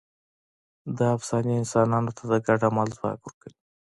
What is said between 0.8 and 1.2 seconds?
دا